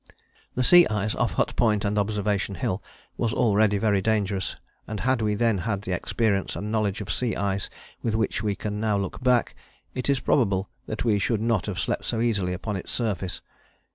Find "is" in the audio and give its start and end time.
10.09-10.19